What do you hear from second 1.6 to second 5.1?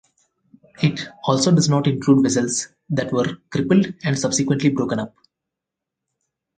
not include vessels that were crippled and subsequently broken